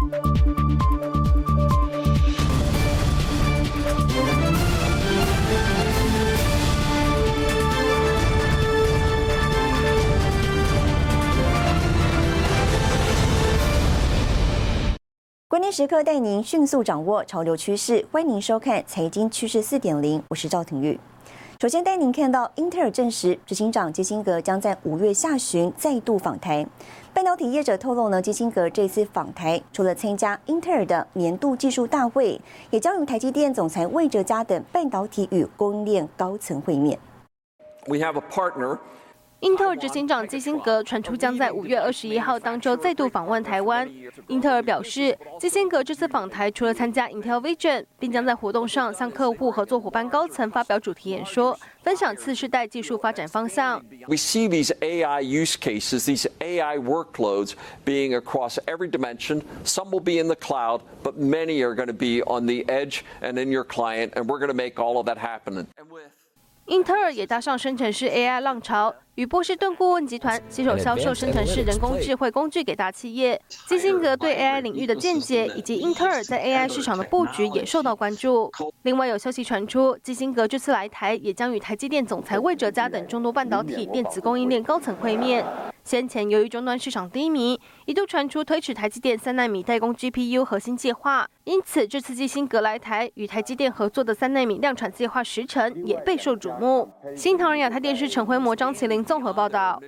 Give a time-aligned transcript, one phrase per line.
[0.00, 0.10] 关
[15.60, 20.98] 键时刻带您迅速掌握潮流趋势，欢迎您收看《财经趋势四点零》，我是赵廷玉。
[21.60, 26.66] 首先带您看到，英特尔证实，执行长基辛格将在五月下旬再度访台。
[27.12, 32.40] 半导体业者透露呢，基辛格这次访台，除了参加英特尔的年度技术大会，
[32.70, 36.96] 也将与台积电总裁魏哲嘉等半导体与供应链高层会面。
[37.86, 38.78] We have a partner.
[39.40, 43.90] 英特尔执行长基辛格传出将在五月二十一号当周再度访问台湾。
[44.28, 53.82] 英特尔表示，基辛格这次访台除了参加 Intel Vision，并将在活动上向客户、合作伙伴高层发表主题演说，分享次世代技术发展方向。
[54.08, 57.54] We see these AI use cases, these AI workloads
[57.86, 59.40] being across every dimension.
[59.64, 63.00] Some will be in the cloud, but many are going to be on the edge
[63.22, 65.66] and in your client, and we're going to make all of that happen.
[66.66, 68.94] 英特尔也搭上生成式 AI 浪潮。
[69.16, 73.40] 与波士顿顾问集团携手销售生成式人工智慧工具给大企业。
[73.68, 78.50] 基辛格对 AI 领域的见解以及英特尔在 AI 市场的布局也受到关注。
[78.82, 85.44] 另外有消息传出，基辛格这次来台也将与台积电总裁魏哲嘉等众多半导体电子供应链高层会面。
[85.82, 96.88] 先前由于终端市场低迷，一度传出推迟台积电三纳米代工 GPU 核心计划，因此这次基辛格来台与台积电合作的三纳米量产计划时程也备受瞩目。
[97.16, 99.00] 新唐人亚太电视陈辉模、张麒麟。
[99.09, 99.81] 综合报道。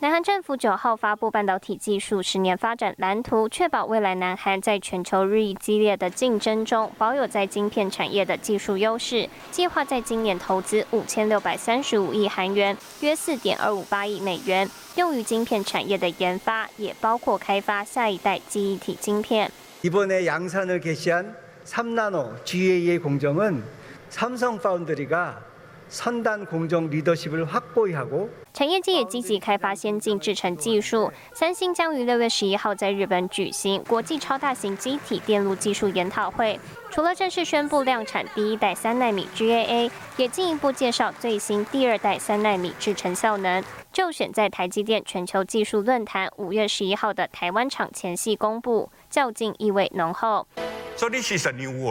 [0.00, 9.28] 南韩政府九号发布半导体技术十年发展蓝图，确保未来南韩在全球日益激烈的竞争中保有在晶片产业的技术优势。
[9.50, 19.50] 计划在今年投资五千六百三十五亿韩元，约四点二五八亿美元，用于晶片产业的研发，也包括开发下一代记忆体晶片。
[19.82, 25.42] 이번에양산을개시한3나노 GAA 공정은삼성파운드리가
[28.51, 31.11] 产业界也积极开发先进制程技术。
[31.33, 36.59] 三星将于六月十一号在日本举行国际超大型机体电路技术研讨会，
[36.89, 43.63] 除了正式宣布量产第一代三纳米 GAA，也进一步介绍最新第二代三纳米制程效能。
[43.91, 50.47] 就选在台积电全球技术论坛五月十一号的台湾厂前夕公布，较劲意味浓厚。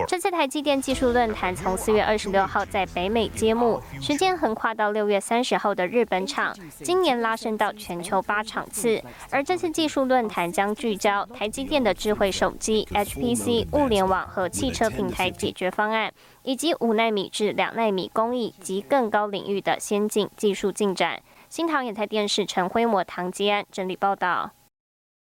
[0.08, 9.00] 这次台积电技术论坛从四月二十六号在北美揭幕，时间横跨到六月三十号的日本场，今年拉升到全球八场次。
[9.30, 16.12] 而这次技术论坛将聚焦台积电的智慧手机、HPC、物联网和汽车平台解决方案，
[16.42, 21.20] 以及五纳米至两纳米工艺及更高领域的先进技术进展。
[21.48, 24.52] 新唐演台电视陈辉模、唐吉安整理报道。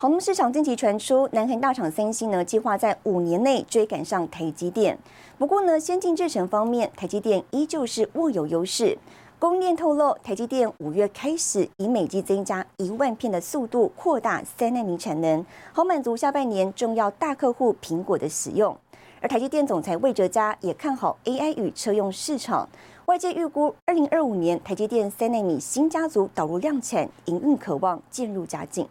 [0.03, 4.99] 红市场近期传出，南韩大厂三星呢计划在五年内追赶上台积电。
[5.39, 8.99] 不过呢，先进制程方面，台积电依旧是握有优势。
[9.39, 18.77] 供应链透露，台积电五月开始以每季增加一万片的速度扩大三纳米产能，好满足下半年重要大客户苹果的使用。
[19.21, 22.69] 而台积电总裁魏哲嘉也看好 AI 与车用市场，
[23.07, 28.89] 外界预估二零二五年台积电三纳米新家族导入量产，营运渴望渐入佳境。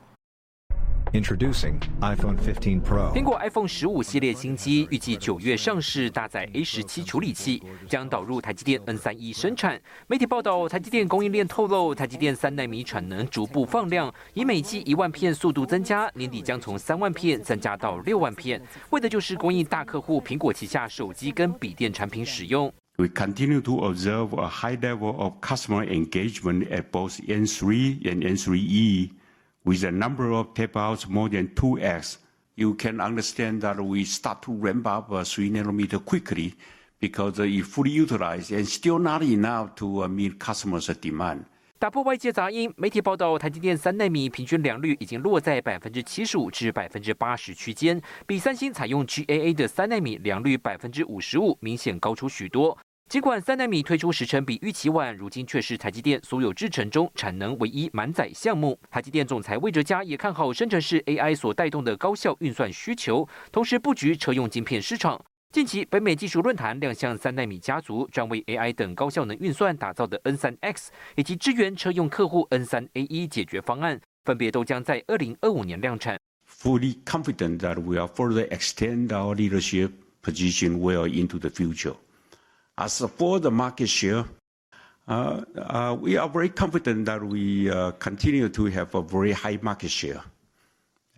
[1.13, 3.13] Introducing iPhone 15 Pro。
[3.13, 9.77] 苹果 iPhone 十五系列新机预计九月上市，搭载 A 十七处理器，将导入台积电 N 三一生产。
[10.07, 18.61] 媒体报道，台积电供应链透露，台积电三纳米产能逐步放量，以每季一万片速度增加，年底将从三万片增加到六万片，
[18.91, 22.71] 为的就是供应大客户苹果旗下手机跟笔电产品使用。
[22.95, 29.09] We continue to observe a high level of customer engagement at both N3 and N3E.
[29.63, 32.17] With a number of tape outs more than 2x,
[32.55, 36.53] you can understand that we start to ramp up uh, 3 nanometer quickly
[36.99, 41.45] because it fully utilized and still not enough to uh, meet customers' demand.
[41.79, 52.77] 打破外界杂音，媒体报道，台积电三纳米平均良率已经落在百分之七十五至百分之八十区间，比三星采用 GAA 的三纳米良率百分之五十五明显高出许多。
[53.11, 58.79] 尽管三纳米推出时程比预期晚，如今却是台积电所有制程中产能唯一满载项目。
[58.89, 65.21] 台积电总裁魏哲嘉也看好生成式 AI 所带动的高效运算需求，同时布局车用晶片市场。
[65.51, 76.17] 近期，北美技术论坛亮相三纳米家族专为 AI 等高效能运算打造的 N 三 X，以及支援车用客户 N 三 A 一解决方案，分别都将在二零二五年量产。
[76.49, 79.89] Fully confident that we are further extend our leadership
[80.23, 81.95] position well into the future.
[82.83, 84.25] As for the market share,
[85.07, 89.59] uh, uh, we are very confident that we uh, continue to have a very high
[89.61, 90.23] market share.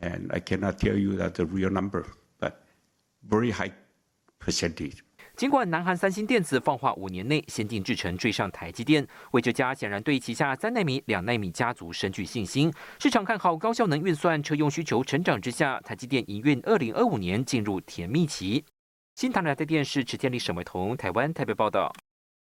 [0.02, 2.04] And I cannot tell you that the real number,
[2.38, 2.66] but
[3.26, 3.72] very high
[4.40, 4.98] percentage.
[5.38, 12.74] 尽管南韩三星电子放话五年内先进制程追上台积电，魏哲家显然对旗下三纳米、两纳米家族深具信心。
[13.00, 18.66] 市场看好高效能运算车用需求成长之下，台积电营运二零二五年进入甜蜜期。
[19.16, 21.94] 新唐人电视池天立、沈伟彤，台湾台北报道。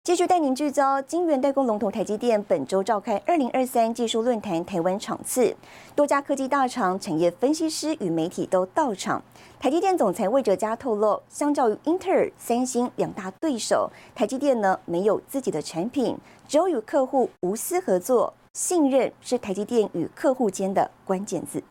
[0.03, 5.55] 继续带您聚焦，晶圆代工龙头台积电本周召开二零二三技术论坛台湾场次，
[5.95, 9.23] 多家科技大厂、产业分析师与媒体都到场。
[9.61, 16.17] 台积电总裁魏哲嘉透露，相较于英特尔、三星两大对手，台积电呢没有自己的产品，
[16.49, 21.63] 只有与客户无私合作，信任是台积电与客户间的关键字。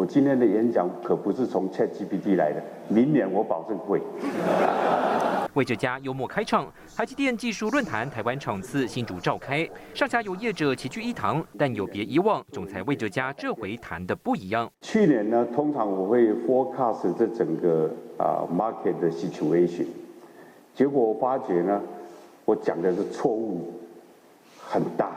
[0.00, 4.00] 我今天的演讲可不是从 ChatGPT 来的，明年我保证会。
[5.52, 6.66] 为这家幽默开唱，
[6.96, 14.66] 台积电技术论坛台湾场次新竹召开，上下游业者齐聚一堂，但有别以往，总裁魏哲家这回谈的不一样。
[14.80, 19.84] 去年呢，通常我会 forecast 这整个啊 market 的 situation，
[20.74, 21.78] 结果我发觉呢，
[22.46, 23.70] 我讲的是错误
[24.66, 25.10] 很大。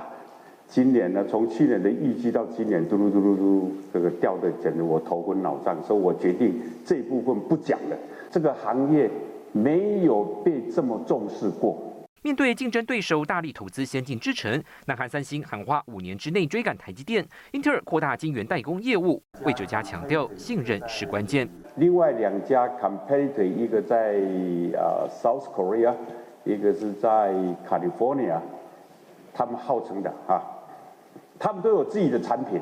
[0.74, 7.98] 今年呢，从去年的预计到今年，嘟噜嘟噜嘟，这个掉的简直我头昏脑胀，所以我决定这部分不讲了。
[8.32, 9.08] 这个行业
[9.52, 11.78] 没有被这么重视过。
[12.24, 19.22] 面对竞争对手大力投资先进制程，南韩三星喊话五年之内追赶台积电，英特尔扩大晶圆代工业务。
[19.46, 21.48] 魏哲家强调，信任是关键。
[21.76, 24.16] 另外两家 competitor，一个在
[24.76, 25.94] 啊 South Korea，
[26.44, 27.32] 一个是在
[27.70, 28.40] California，
[29.36, 30.42] 他们号称的啊。
[31.40, 32.62] 他们都有自己的产品，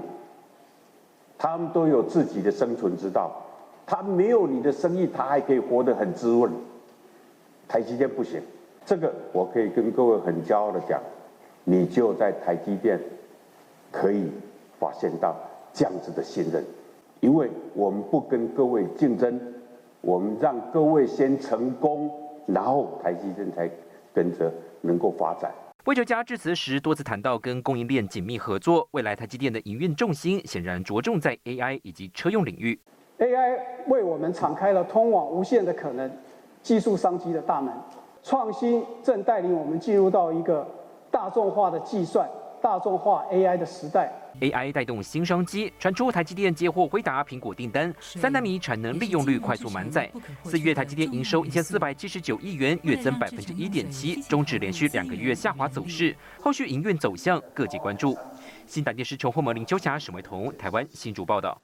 [1.38, 3.32] 他们都有自己的生存之道。
[3.86, 6.52] 他没有你的生意，他还可以活得很滋润。
[7.68, 8.42] 台积电不行，
[8.86, 11.02] 这个我可以跟各位很骄傲的讲，
[11.64, 13.00] 你就在台积电
[13.92, 14.32] 可以
[14.80, 15.36] 发现到
[15.74, 16.64] 这样子的信任，
[17.20, 19.40] 因为我们不跟各位竞争，
[20.02, 22.10] 我们让各位先成功，
[22.46, 23.70] 然后台积电才
[24.14, 24.52] 跟着
[24.82, 25.52] 能够发展。
[25.86, 32.80] 魏哲家致辞时多次谈到跟供应链紧密合作，未来台积电的营运重心显然着重在 AI 以及车用领域。
[33.18, 33.58] AI
[33.88, 36.12] 为我们敞开了通往无限的可能、
[36.62, 37.74] 技术商机的大门，
[38.22, 40.68] 创新正带领我们进入到一个
[41.10, 42.30] 大众化的计算。
[42.62, 50.10] 大众化 AI 的时代，AI 带动新商机，传出台积电接获回答苹果订单，三纳米产能利用率快速满载。
[50.44, 56.16] 四月台积电营收一千四百七十九亿元，月增百分之一点七，终止连续两个月下滑走势。
[56.40, 58.18] 后续营运走向，各界关注。
[58.66, 61.62] 新台电视陈慧萌、林秋霞、沈维彤，台湾新竹报道。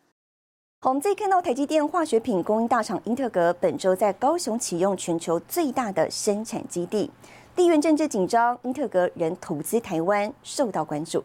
[0.81, 7.10] 我们再看到台积电化学品供应大厂英特格本周在高雄启用全球最大的生产基地。
[7.56, 11.24] 地缘政治紧张，英特格仍投资台湾，受到关注。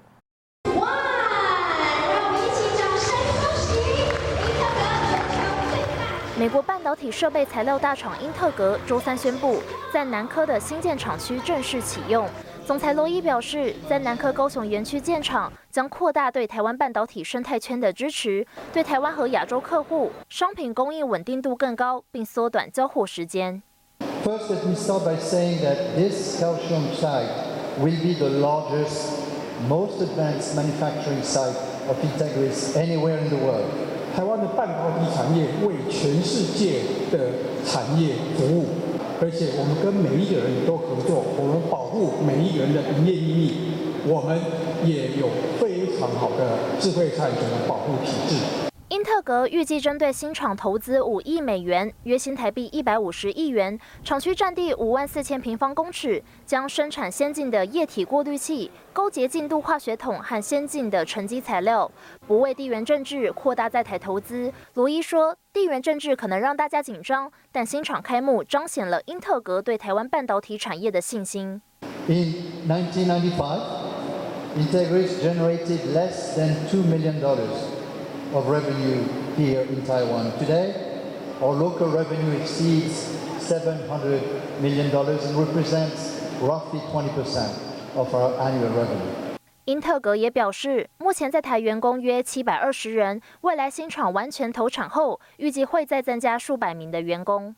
[6.43, 9.62] 美国半导体设备材料大厂英特格周三宣布，
[9.93, 12.28] 在南科的新建厂区正式启用。
[12.66, 23.62] 总裁罗伊表示，在南科高雄园区建厂，将扩大对台湾半导体生态圈的支持，对台湾和亚洲客户商品供应稳定度更高，并缩短交货时间。
[34.14, 37.33] 台湾的半导体产业为全世界的
[37.64, 38.66] 产业服务，
[39.21, 43.54] 而且我们跟每一个人都合作，我们保护每一个人的营业秘密，
[44.07, 44.38] 我们
[44.85, 45.28] 也有
[45.59, 48.72] 非常好的智慧产权的保护体制。
[48.92, 61.90] 英特格预计针对新厂投资五亿美元，约新台币一百五十亿元，厂区占地五万四千平方公尺，将生产先进的液体过滤器、高洁净度化学桶和先进的沉积材料。
[62.26, 71.62] 不为地缘政治扩大在台投资，罗伊说，地缘政治可能让大家紧张，但新厂开幕彰显了英特格对台湾半导体产业的信心。
[72.08, 72.34] In
[72.68, 73.58] 1995,
[74.58, 77.72] Integris generated less than two million dollars.
[78.35, 79.05] Of revenue
[79.37, 80.33] here in Taiwan.
[80.39, 80.75] Today,
[81.41, 83.11] our local revenue exceeds
[83.41, 84.21] 700
[84.61, 87.49] million dollars and represents roughly 20%
[87.97, 89.37] of our annual revenue.
[89.67, 97.55] 英特格也表示，目前在台员工约七百二十人，未来新厂完全投产后，预计会再增加数百名的员工。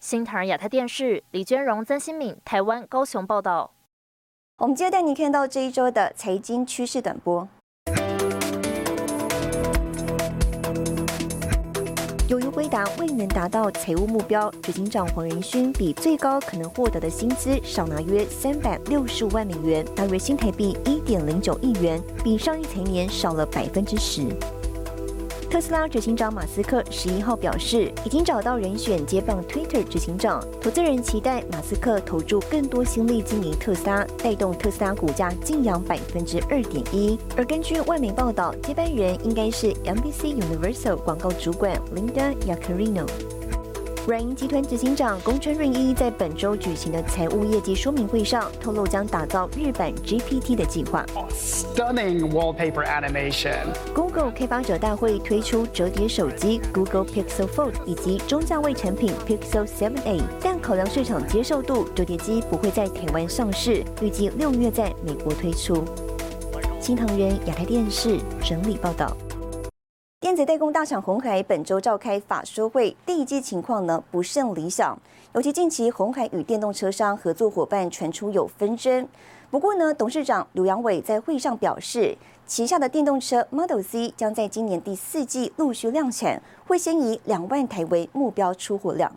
[0.00, 3.70] 新唐人亚太电视李娟荣、曾新敏，台湾高雄报道。
[4.58, 7.48] 我们接着带你看到这一周的财经趋势短波。
[12.30, 24.28] 由于辉达未能达到财务目标，执行长黄仁勋比最高可能获得的薪资少拿约三百六十五万美元，大约新台币一点零九亿元，比上一财年少了百分之十。
[25.50, 30.40] 特斯拉执行长马斯克十一号表示，已经找到人选接棒 Twitter 执行长。
[30.60, 37.18] 投资人期待马斯克投注更多心力经营特斯拉，带动特斯拉股价净扬百分之二点一。
[37.36, 43.08] 而根据外媒报道，接班人应该是 NBC Universal 广告主管 Linda Yaccarino。
[44.10, 51.06] 软银集团执行长宫川润一在本周举行的财务业绩说明会上透露，将打造日版 GPT 的计划。
[51.30, 53.68] Stunning wallpaper animation。
[53.94, 65.84] Google 开发者大会推出折叠手机 Google Pixel Fold 以及中价位产品 Pixel 7a，但考量市场接受度，折叠机不会在台湾上市，预计六月在美国推出。
[66.80, 69.16] 新唐人亚太电视整理报道。
[70.20, 75.00] 电子代工大厂红海本周召开法说会，第一季情况呢不甚理想，
[75.32, 79.08] 尤其近期红海与电动车商合作伙伴传出有纷争。
[79.50, 89.10] 不过呢，董事长刘阳伟在会上表示，旗下的电动车 Model C 将在今年第四季陆续量产，会先以两万台为目标出货量。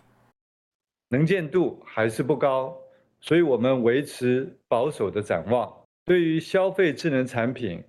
[1.10, 2.74] 能见度还是不高，
[3.20, 5.70] 所以我们维持保守的展望。
[6.06, 7.84] 对于消费智能产品。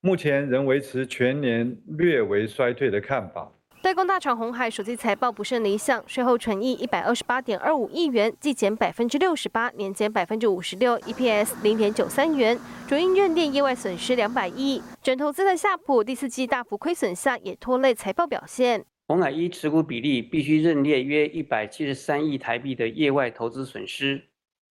[0.00, 3.52] 目前仍维持全年略为衰退的看法。
[3.82, 12.56] 代工大厂红海首季财报不甚理想，税后纯益一百二十八点二五亿元，季减百分之六十八，年减百分之五十六，EPS 零点九三元。
[12.86, 18.84] 主因认列业外损失两百亿，转投资的夏普第四季大幅亏损下，也拖累财报表现。
[19.08, 24.28] 红海一持股比例必须认列约一百七十三亿台币的业外投资损失，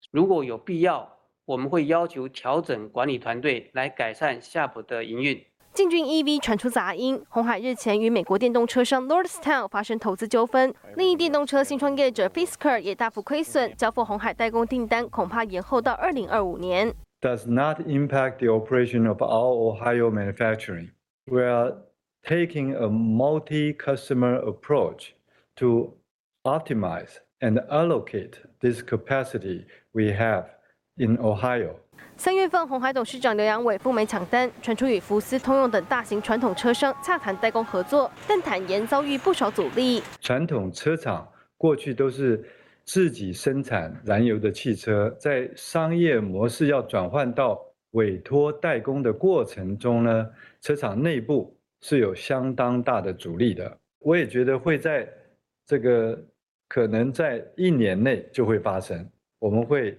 [0.09, 1.20] 如果有必要。
[1.51, 5.45] 我们会要求调整管理团队来改善夏普的营运。
[5.73, 10.73] 进军 EV 传出杂音，红海日前与美国电动车商 Lordstown 发生投资纠纷。
[10.95, 16.93] 另一电动车新创业者 Fisker 也大幅亏损，交付红海代工订单恐怕延后到二零二五年。
[17.19, 20.91] Does not impact the operation of our Ohio manufacturing.
[21.25, 21.75] We are
[22.23, 25.09] taking a multi-customer approach
[25.57, 25.97] to
[26.43, 30.45] optimize and allocate this capacity we have.
[31.01, 31.71] In Ohio，
[32.15, 40.03] 三月份，红海董事长刘阳伟赴美抢单，传出与福斯、通用等大型传统车商洽谈代工合作，但坦言遭遇不少阻力。
[40.19, 41.27] 传统车厂
[41.57, 42.39] 过去都是
[42.85, 47.59] 自己生产燃油的汽车，在商业模式要转换到
[47.93, 50.29] 委托代工的过程中呢，
[50.61, 53.75] 车厂内部是有相当大的阻力的。
[53.97, 55.09] 我也觉得会在
[55.65, 56.23] 这个
[56.67, 59.97] 可能在一年内就会发生，我们会。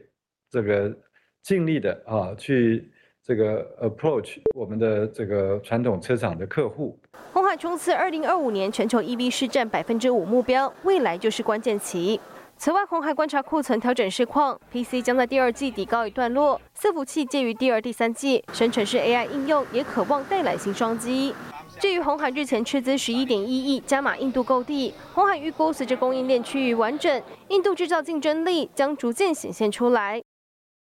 [0.53, 0.95] 这个
[1.43, 2.93] 尽力的啊，去
[3.25, 6.99] 这个 approach 我们的这个传统车厂的客户。
[7.33, 12.21] 红海冲刺二零二五年全球 EV 市占百分之五目标，未来就是关键期。
[12.59, 21.35] 此外，红海观察库存调整市况，PC 将在第二季底告一段落，伺服器介于第二、第三季，生成式 AI 应用也渴望带来新商机。
[21.81, 30.23] 至于红海日前斥资十一点一亿加码印度购地，红海预估随着供应链趋于完整，印度制造竞争力将逐渐显现出来。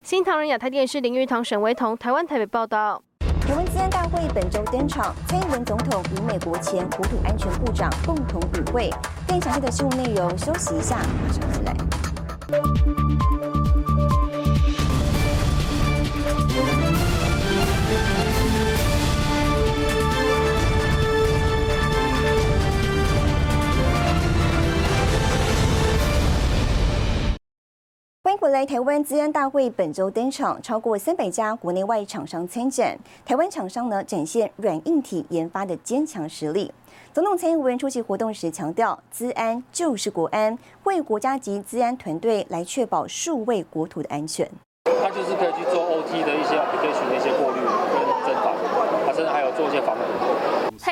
[0.04, 3.02] 新唐人亚太电视林玉堂、沈维彤，台湾台北报道。
[3.40, 8.90] 台湾资安大会本周登场，蔡英文总统与美国前国土安全部长共同与会。
[9.26, 13.03] 更详细的新闻内容，休息一下，马上回来。
[28.36, 32.98] 回来，台湾资安大会本周登场，超过三百家国内外厂商参展。
[33.24, 36.72] 台湾厂商呢，展现软硬体研发的坚强实力。
[37.12, 44.50] 总统蔡英文出席活动时强调，资安就是国安，为国家级资安团队来确保数位国土的安全。
[44.84, 48.52] 他就是可以去做 OT 的一些 application 一些过滤跟侦防，
[49.06, 50.00] 它甚至还有做一些防伪。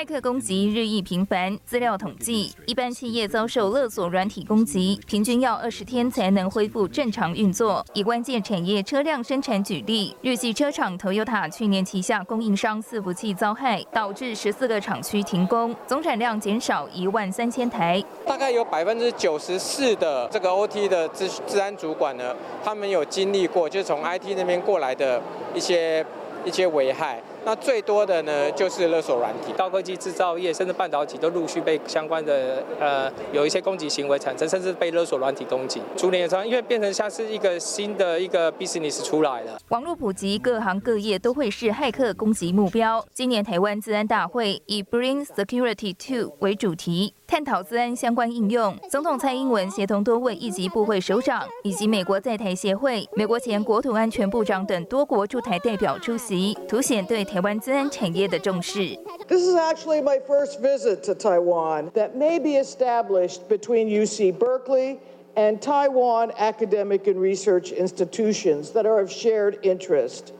[0.02, 1.56] 骇客攻击日益频繁。
[1.64, 7.87] 资料统计，一般企业遭受勒索软体攻击，平均要二十天才能恢复正常运作。
[7.94, 18.02] 以关键产业车辆生产举例，日系车厂 Toyota 去年旗下供应商伺服器遭害，导致十四个厂区停工，总产量减少一万三千台。
[18.26, 25.23] 大概有百分之九十四的这个 OT 的治治安主管呢，他们有经历过，就是从 IT 那边过来的
[25.54, 26.04] 一些
[26.44, 27.23] 一些危害。
[27.44, 35.82] 那最多的呢，就是勒索软体、高科技制造业，甚至半导体都陆续被相关的呃有一些攻击行为产生，甚至被勒索软体攻击。
[35.96, 39.58] 逐年上，因为变成像是一个新的一个 business 出来了。
[39.70, 43.04] 网络普及，各行各业都会是骇客攻击目标。
[43.12, 48.76] 今年台湾治安大会以 Bring Security to 为主题，探讨治安相关应用。
[48.88, 57.26] 总统蔡英文协同多位一级部会首长，以及美国在台协会、美国前国土安全部长等多国驻台代表出席，凸显对。
[57.31, 58.97] 台湾资安产业的重视。
[59.27, 65.00] This is actually my first visit to Taiwan that may be established between UC Berkeley
[65.36, 70.33] and Taiwan academic and research institutions that are of shared interest.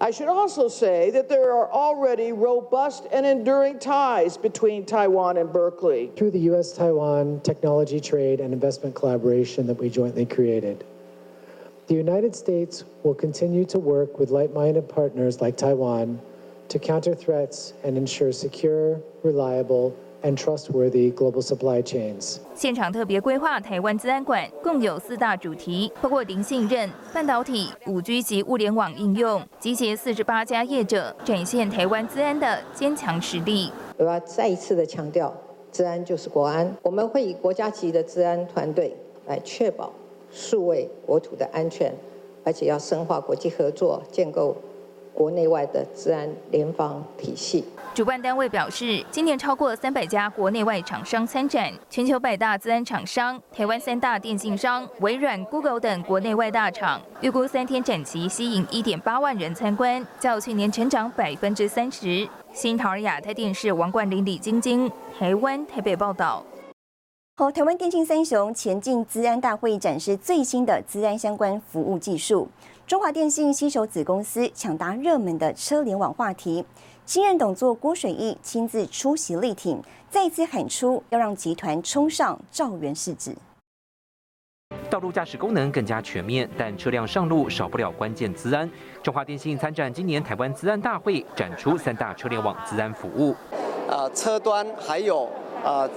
[0.00, 5.52] I should also say that there are already robust and enduring ties between Taiwan and
[5.52, 6.12] Berkeley.
[6.14, 6.72] Through the U.S.
[6.72, 10.84] Taiwan technology trade and investment collaboration that we jointly created.
[11.87, 16.17] The United States will continue to work with like-minded partners like Taiwan
[16.69, 19.91] to counter threats and ensure secure, reliable,
[20.23, 22.37] and trustworthy global supply chains.
[22.55, 33.69] 现场特别规划台湾资安馆，共有四大主题，包括零信任、半导体、五 G 及物联网应用，集结四十八家业者，展现台湾资安的坚强实力。
[33.97, 35.35] 我要再一次的强调，
[35.73, 38.95] 治安就是国安，我们会以国家级的治安团队
[39.27, 39.91] 来确保。
[40.33, 41.93] 数位国土的安全，
[42.43, 44.57] 而且要深化国际合作，建构
[45.13, 47.63] 国内外的治安联防体系。
[47.93, 62.27] 主办单位表示，今年超过三百家国内外厂商参展，全球百大治安厂商、台湾三大电信商、微软、Google 等国内外大厂，预估三天展期吸引一点八万人参观，较去年成长百分之三十。
[62.51, 66.43] 新桃亚太电视王冠林、李晶晶，台湾台北报道。
[67.35, 72.47] 好，台湾电信三雄前进资安大会展示最新的资安相关服务技术。
[72.85, 76.63] 中华电信携手子公司抢答热门的车联网话题。
[77.07, 83.35] 新任董座郭水义亲自出席力挺，再次喊出要让集团冲上兆元市值。
[84.87, 88.69] 道路驾驶功能更加全面，但车辆上路少不了关键资安。
[89.01, 93.35] 中华电信参展今年台湾资安大会，展出三大车联网资安服务。
[93.89, 95.27] 呃，车端还有。
[95.63, 95.89] 啊，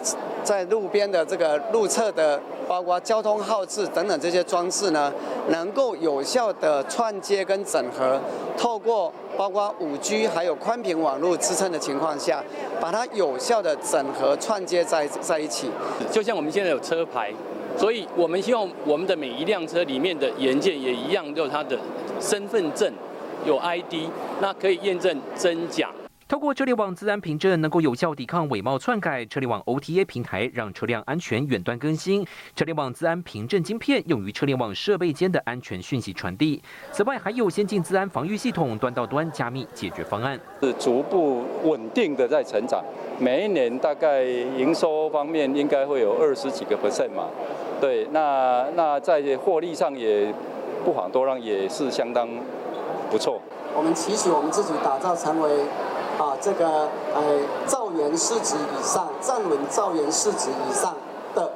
[0.44, 5.12] 在路边的这个路侧的，包括交通号志等等这些装置呢，
[5.48, 8.20] 能够有效的串接跟整合，
[8.56, 12.42] 透过包括五 G 还有宽频网络支撑的情况下，
[12.80, 15.68] 把它有效的整合串接在在一起。
[16.12, 17.32] 就像我们现在有车牌，
[17.76, 21.76] 所以我们希望我们的每一辆车里面的元件也一样，有它的
[22.20, 22.92] 身份证，
[23.44, 24.08] 有 ID，
[24.40, 25.90] 那可以验证真假。
[26.28, 29.24] 透过车联网自然凭证，能够有效抵抗伪冒篡改。
[29.26, 32.26] 车联网 OTA 平台让车辆安全远端更新。
[32.56, 36.60] 车联网自安凭证晶片用于车联网设备间的安全讯息传递。
[36.90, 42.82] 此外，还有先进自安防御系统端到端加密解决方案，是逐步稳定的在成长。
[43.20, 47.28] 每一年大概营收方面应该会有二十几个 percent 嘛。
[47.80, 50.34] 对，那那在获利上也
[50.84, 52.28] 不遑多让，也是相当
[53.12, 53.40] 不错。
[53.76, 55.50] 我们期许我们自己打造成为。
[56.18, 60.94] 啊，这个呃，兆元市值以上、站稳兆元市值以上
[61.34, 61.52] 的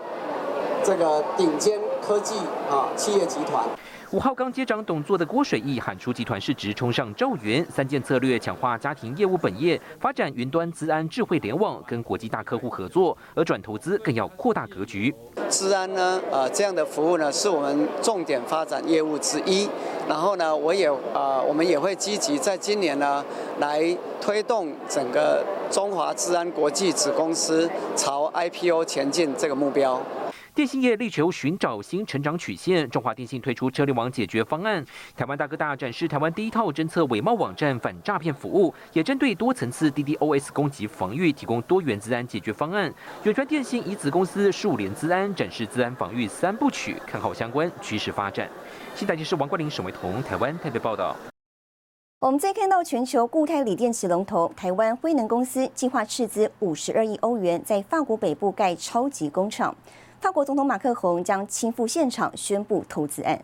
[0.84, 2.36] 这个顶尖科技
[2.70, 3.64] 啊企业集团。
[4.12, 15.14] 五号刚接掌董座的郭水义喊出集团市值冲上兆元，三件策略强化家庭业务本业，发展云端资安智慧联网，跟国际大客户合作，而转投资更要扩大格局。
[15.48, 19.68] 资安呢，呃，这样的服务呢，是我们重点发展业务之一。
[20.08, 23.24] 然后呢，我也呃，我们也会积极在今年呢，
[23.60, 30.02] 来推动整个中华治安国际子公司朝 IPO 前进这个目标。
[30.52, 34.84] 电信业力求寻找新成长曲线，中华电信推出车联网解决方案。
[35.16, 42.92] 台湾大哥大展示台湾第一套侦测伪冒网站反诈骗服务，也针对多层次 DDoS 攻击防御提供多元资安解决方案。
[43.22, 48.48] 远传电信以子公司数联资安展示资安防御三部曲，看好相关趋势发展。
[48.96, 51.14] 新台电视王冠林、沈维彤，台湾台北报道。
[52.18, 59.74] 我们再看到全球固态锂电池龙头台湾辉能公司计划斥资五十二亿欧元，在法国北部盖超级工厂。
[60.20, 63.42] 法国总统马克宏将亲赴现场宣布投资案。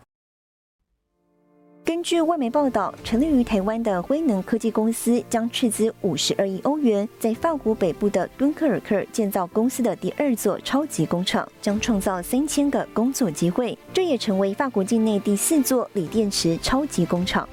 [1.83, 13.75] 根据外媒报道，成立于台湾的辉能科技公司将斥资五十二亿欧元，在法国北部的敦刻尔克建造公司的第二座超级工厂，将创造三千个工作机会。
[13.93, 17.47] 这也成为法国境内第四座锂电池超级工厂。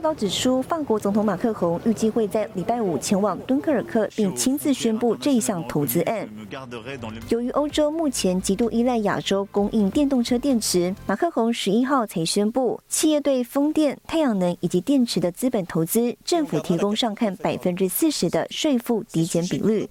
[0.00, 6.26] 报道指出，法国总统马克龙预计会在礼拜五前往敦刻尔克，并亲自宣布这一项投资案。
[7.28, 19.86] 由于欧洲目前极度依赖亚洲供应电动车电池，马克龙十一号才宣布，企业对风电、太阳能以及电池的资本投资，政府提供上看百分之四十的税负抵减比率。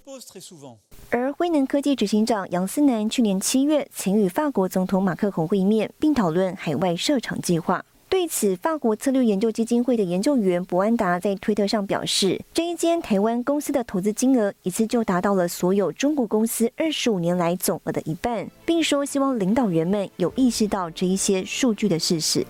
[1.11, 7.85] 而辉能科技执行长杨思南去年七月曾与法国总统马克龙会面，并讨论海外设厂计划。
[8.19, 22.45] 对此，法国策略研究基金会的研究员博安达在推特上表示，这一间台湾公司的投资金额一次就达到了所有中国公司二十五年来总额的一半，并说希望领导人们有意识到这一些数据的事实。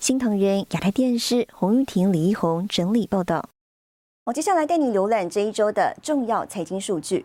[0.00, 3.48] 新唐人亚太电视洪玉婷、李一红整理报道。
[4.24, 7.24] 我接下来带你浏览这一周的重要财经数据。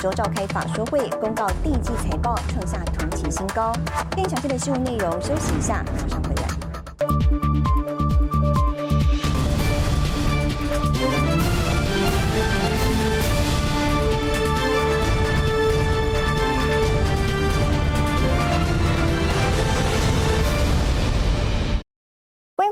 [0.00, 3.70] 周召开法说会，公告第一季财报创下同期新高。
[4.16, 6.48] 更详细的新闻内容，休息一下，马上回来。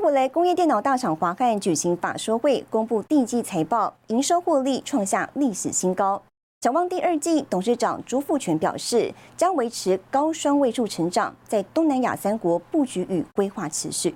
[0.01, 6.23] 回来，工业电脑大厂华汉举行法说会，公布第一季财报，营收获利创下历史新高。
[6.61, 14.13] 展望第二季，董事长朱富全表示，将维持高双位数成长，在东南亚三国布局与规划持续。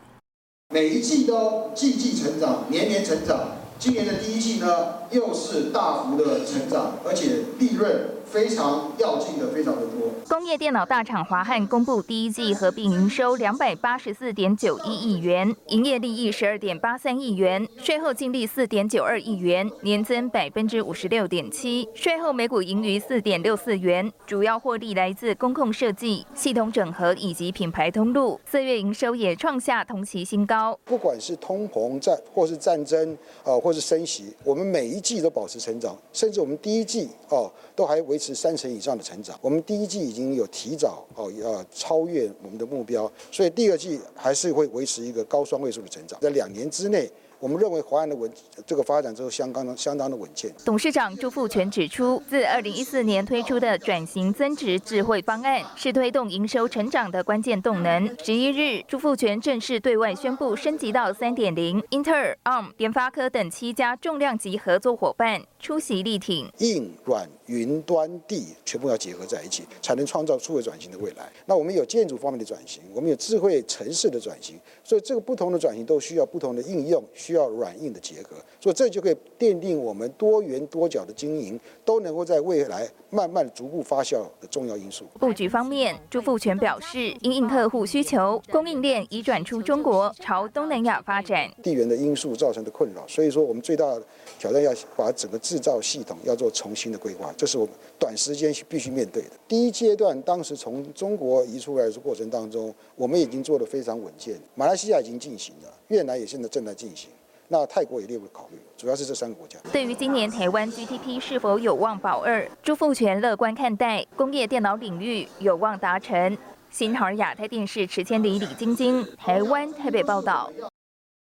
[0.74, 3.52] 每一季都季季成长，年年成长。
[3.80, 8.10] 今年的第一季呢，又是大幅的成长，而且利润。
[8.34, 10.10] 非常要紧的，非常的多。
[10.28, 28.40] 工业电脑大厂华汉公布第一季合并营收两百八十四点九一亿元，营业利益十二点八三亿元，税后净利四点九二亿元，年增百分之五十六点七，税后每股盈余四点六四元，主要获利来自公控设计、系统整合以及品牌通路。
[28.50, 30.76] 四月营收也创下同期新高。
[30.84, 38.34] 不管是通膨战或是战争，呃，或是升息，我们每一季都保持成长，甚至我们第一季哦都还维持。
[38.34, 47.12] 是三成以上的成长，我们第一季已经有提早哦，呃，超越我们的目标，所以第二季还是会维持一个高双位数的成长，在两年之内。
[47.40, 48.32] 我们认为华安的稳
[48.66, 50.50] 这个发展之后相当的相当的稳健。
[50.64, 58.16] 董事长朱富全指出，自二零一四年推出的转型增值智慧方案是推动营收成长的关键动能。
[58.24, 66.50] 十一日，朱富全正式对外宣布升级到三点零，英特尔、ARM、联发科等七家重量级合作伙伴出席力挺。
[66.60, 71.30] 硬软云端地全部要结合在一起，才能创造数位转型的未来。
[71.46, 77.04] 那我们有建筑方面的转型，我们有智慧城市的转型，所以这个不同的转型都需要不同的应用。
[77.14, 85.06] 需需要软硬的结合，所以这就可以奠定我们多元多角的经营都能够在未来慢慢逐步发酵的重要因素。
[85.20, 91.52] 布局方面，朱富全表示，因应客户需求，供应链已转出中国，朝东南亚发展。
[91.64, 94.04] 地缘的因素造成的困扰，所以说我们最大的
[94.38, 99.32] 挑战要把整个制造系统要做重新的规划，这是我们短时间必须面对的。
[99.50, 107.10] 第一阶段，当时从中国移出来的过程当中，我们已经做得非常稳健，马来西亚已经进行了，越南也现在正在进行。
[107.50, 109.60] 那泰国也列入考虑，主要是这三个国家。
[109.74, 116.38] 对于今年台湾 GDP 是否有望保二，朱富全乐观看待，工业电脑领域有望达成。
[116.72, 120.50] 新唐亚太电视池千里李晶晶，台湾台北报道。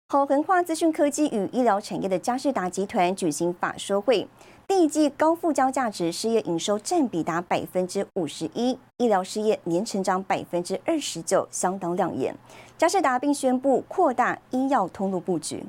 [0.08, 4.26] 好，恒化资讯科技与医疗产业的嘉士达集团举行法说会，
[4.68, 12.34] 第一季高附加价值事业营收占比达百分之五十一，医疗事业年成长百分之二十九，相当亮眼。
[12.76, 15.62] 嘉士达并宣布扩大医药通路布局。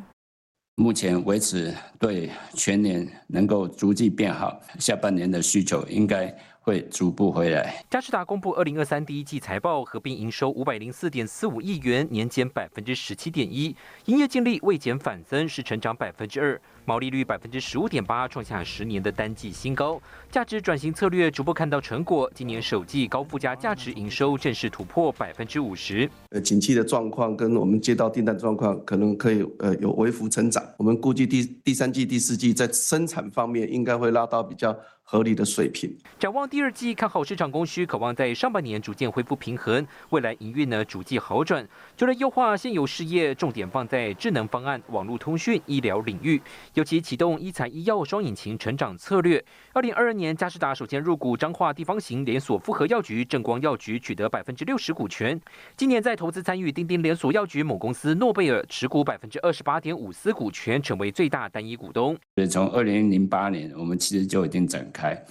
[0.77, 6.35] 目前为止，对全年能够逐季变好，下半年的需求应该
[6.67, 7.81] 会逐步回来。
[7.89, 13.73] 嘉士达公布二零二三第一季财报，合并营收五百零四点四五亿元，年减百分之十七点一，
[14.07, 20.01] 营业净利未减反增，是成长百分之二，毛利率百分之十五点八，创下十年的单季新高。
[20.29, 26.09] 价值转型策略逐步看到成果，今年首季高附加价值营收正式突破百分之五十。
[26.31, 30.61] 呃，景气的状况跟我们接到订单状况，可能可以呃有微幅成长。
[30.75, 34.77] 我们估计第第三季、第四季在生产方面应该会拉到比较。
[35.09, 35.95] 合理的水平。
[36.19, 39.87] 展望第二季，看好市场供需，渴望在上半年逐渐恢复平衡。
[40.09, 41.65] 未来营运呢，逐季好转。
[41.95, 46.41] 除了优化现有事业，重点放在智能方案、网络通讯、医疗领域，
[46.73, 49.41] 尤其启动医材医药双引擎成长策略。
[49.71, 55.39] 二零二二年，嘉士达首先入股彰化地方型连锁复合药局正光药局，取得百分之六十股权。
[55.77, 62.17] 今年再投资参与丁丁连锁药局母公司诺贝尔，持股百分之二十八点五四股权，成为最大单一股东。
[62.49, 64.85] 从二零零八年，我们其实就已经展。
[64.96, 65.23] 开，开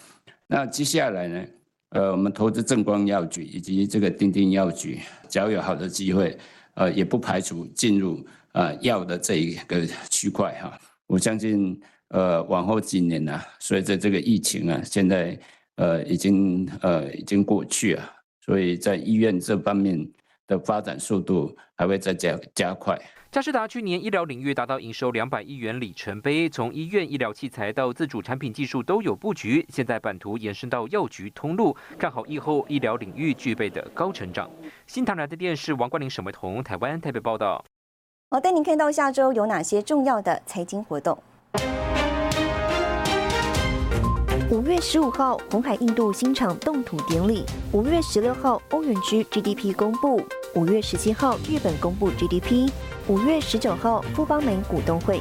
[0.47, 1.45] 那接下来呢？
[1.91, 6.37] 呃，我们投资正光药局以及这个丁丁药局，只要有好的机会，
[6.75, 10.79] 呃，也不排除进入呃药的这一个区块哈。
[11.07, 15.39] 我相信，呃，往后几年呢，随着这个疫情啊，现在
[15.77, 18.13] 呃已经呃已经过去啊，
[18.45, 20.09] 所以在医院这方面
[20.47, 22.97] 的发展速度还会再加加快。
[23.37, 29.63] 嘉士达去年医疗领域达到营收两百亿元里程碑，从医院医疗器材到自主产品技术都有布局。
[29.69, 34.49] 现在版图延伸到药局通路，看好以后医疗领域具备的高成长。
[34.87, 37.63] 新唐来的电视王冠玲、沈伟彤，台湾台北报道。
[38.31, 41.23] 好，带您看到下周有哪些重要的财经活动。
[44.51, 47.45] 五月十五号，红海印度新厂动土典礼；
[47.75, 52.73] 五月十六号，欧元区 GDP 公布；五月十七号，日本公布 GDP。
[53.09, 55.21] 五月十九号，富邦美股东会。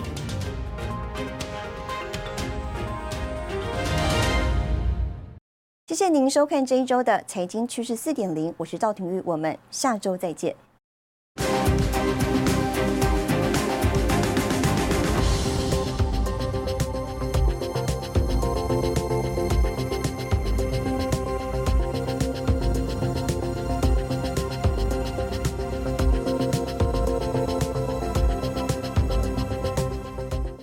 [5.85, 10.55] 谢谢您收看这一周的财经趋势四点零，我是赵廷玉，我们下周再见。